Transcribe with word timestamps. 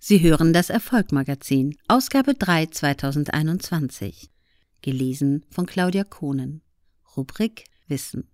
Sie 0.00 0.20
hören 0.20 0.52
das 0.52 0.70
Erfolgmagazin, 0.70 1.76
Ausgabe 1.88 2.34
3 2.34 2.66
2021. 2.66 4.30
Gelesen 4.80 5.44
von 5.50 5.66
Claudia 5.66 6.04
Kohnen. 6.04 6.62
Rubrik 7.16 7.64
Wissen. 7.88 8.28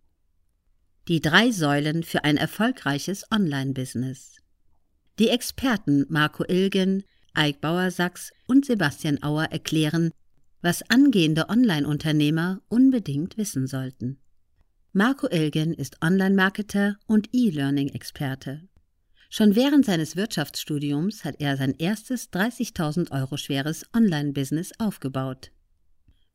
Die 1.09 1.23
drei 1.23 1.53
Säulen 1.53 2.03
für 2.03 2.23
ein 2.23 2.37
erfolgreiches 2.37 3.25
Online-Business. 3.31 4.37
Die 5.19 5.31
Experten 5.31 6.05
Marco 6.11 6.45
Ilgen, 6.47 7.03
Eik 7.33 7.63
Bauer-Sachs 7.63 8.33
und 8.47 8.67
Sebastian 8.67 9.23
Auer 9.23 9.45
erklären, 9.45 10.11
was 10.61 10.83
angehende 10.91 11.49
Online-Unternehmer 11.49 12.61
unbedingt 12.69 13.39
wissen 13.39 13.67
sollten. 13.67 14.19
Marco 14.93 15.29
Ilgen 15.29 15.73
ist 15.73 16.03
Online-Marketer 16.03 16.99
und 17.07 17.31
E-Learning-Experte. 17.33 18.69
Schon 19.37 19.57
während 19.57 19.85
seines 19.85 20.15
Wirtschaftsstudiums 20.15 21.25
hat 21.25 21.41
er 21.41 21.57
sein 21.57 21.75
erstes 21.77 22.31
30.000 22.31 23.11
Euro 23.11 23.37
schweres 23.37 23.85
Online-Business 23.93 24.71
aufgebaut. 24.79 25.51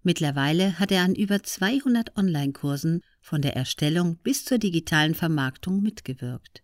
Mittlerweile 0.03 0.77
hat 0.79 0.91
er 0.91 1.03
an 1.03 1.15
über 1.15 1.41
200 1.41 2.17
Online-Kursen 2.17 2.99
von 3.21 3.41
der 3.41 3.55
Erstellung 3.55 4.17
bis 4.17 4.43
zur 4.43 4.57
digitalen 4.57 5.15
Vermarktung 5.15 5.81
mitgewirkt. 5.81 6.61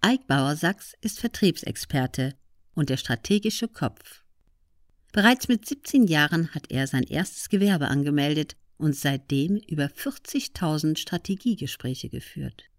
Eik 0.00 0.28
Bauer-Sachs 0.28 0.92
ist 1.00 1.18
Vertriebsexperte 1.18 2.36
und 2.76 2.88
der 2.88 2.96
strategische 2.96 3.66
Kopf. 3.66 4.22
Bereits 5.10 5.48
mit 5.48 5.66
17 5.66 6.06
Jahren 6.06 6.54
hat 6.54 6.70
er 6.70 6.86
sein 6.86 7.02
erstes 7.02 7.48
Gewerbe 7.48 7.88
angemeldet 7.88 8.54
und 8.76 8.94
seitdem 8.94 9.56
über 9.56 9.86
40.000 9.86 10.96
Strategiegespräche 10.98 12.10
geführt. 12.10 12.70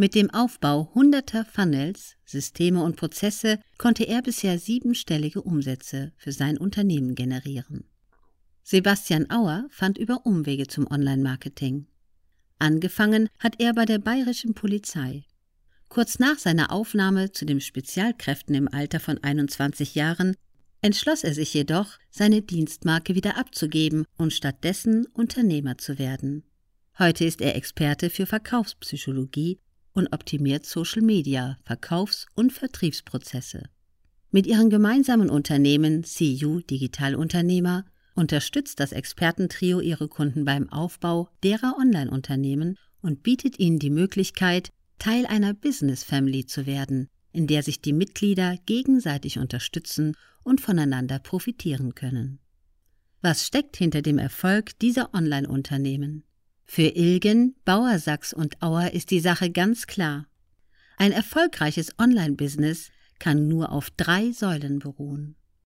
Mit 0.00 0.14
dem 0.14 0.30
Aufbau 0.30 0.92
hunderter 0.94 1.44
Funnels, 1.44 2.14
Systeme 2.24 2.84
und 2.84 2.94
Prozesse 2.94 3.58
konnte 3.78 4.04
er 4.04 4.22
bisher 4.22 4.56
siebenstellige 4.56 5.42
Umsätze 5.42 6.12
für 6.16 6.30
sein 6.30 6.56
Unternehmen 6.56 7.16
generieren. 7.16 7.82
Sebastian 8.62 9.28
Auer 9.28 9.66
fand 9.70 9.98
über 9.98 10.24
Umwege 10.24 10.68
zum 10.68 10.86
Online-Marketing. 10.88 11.88
Angefangen 12.60 13.28
hat 13.40 13.60
er 13.60 13.74
bei 13.74 13.86
der 13.86 13.98
bayerischen 13.98 14.54
Polizei. 14.54 15.24
Kurz 15.88 16.20
nach 16.20 16.38
seiner 16.38 16.70
Aufnahme 16.70 17.32
zu 17.32 17.44
den 17.44 17.60
Spezialkräften 17.60 18.54
im 18.54 18.68
Alter 18.68 19.00
von 19.00 19.18
21 19.20 19.96
Jahren 19.96 20.36
entschloss 20.80 21.24
er 21.24 21.34
sich 21.34 21.52
jedoch, 21.54 21.98
seine 22.08 22.42
Dienstmarke 22.42 23.16
wieder 23.16 23.36
abzugeben 23.36 24.04
und 24.16 24.32
stattdessen 24.32 25.06
Unternehmer 25.06 25.76
zu 25.76 25.98
werden. 25.98 26.44
Heute 27.00 27.24
ist 27.24 27.40
er 27.40 27.56
Experte 27.56 28.10
für 28.10 28.26
Verkaufspsychologie 28.26 29.58
und 29.98 30.12
optimiert 30.12 30.64
Social 30.64 31.02
Media, 31.02 31.58
Verkaufs- 31.64 32.26
und 32.34 32.52
Vertriebsprozesse. 32.52 33.64
Mit 34.30 34.46
ihren 34.46 34.70
gemeinsamen 34.70 35.28
Unternehmen 35.28 36.04
CU 36.04 36.60
Digitalunternehmer 36.60 37.84
unterstützt 38.14 38.80
das 38.80 38.92
Expertentrio 38.92 39.80
ihre 39.80 40.08
Kunden 40.08 40.44
beim 40.44 40.70
Aufbau 40.70 41.28
derer 41.42 41.76
Online-Unternehmen 41.78 42.76
und 43.02 43.22
bietet 43.22 43.58
ihnen 43.58 43.78
die 43.78 43.90
Möglichkeit, 43.90 44.70
Teil 44.98 45.26
einer 45.26 45.54
Business 45.54 46.04
Family 46.04 46.46
zu 46.46 46.66
werden, 46.66 47.08
in 47.32 47.46
der 47.46 47.62
sich 47.62 47.80
die 47.80 47.92
Mitglieder 47.92 48.56
gegenseitig 48.66 49.38
unterstützen 49.38 50.16
und 50.42 50.60
voneinander 50.60 51.18
profitieren 51.18 51.94
können. 51.94 52.38
Was 53.20 53.46
steckt 53.46 53.76
hinter 53.76 54.02
dem 54.02 54.18
Erfolg 54.18 54.78
dieser 54.78 55.12
Online-Unternehmen? 55.12 56.24
Für 56.70 56.94
Ilgen, 56.94 57.56
Bauer 57.64 57.98
Sachs 57.98 58.34
und 58.34 58.62
Auer 58.62 58.92
ist 58.92 59.10
die 59.10 59.20
Sache 59.20 59.50
ganz 59.50 59.86
klar. 59.86 60.26
Ein 60.98 61.12
erfolgreiches 61.12 61.98
Online-Business 61.98 62.90
kann 63.18 63.48
nur 63.48 63.72
auf 63.72 63.88
drei 63.90 64.32
Säulen 64.32 64.78
beruhen. 64.78 65.34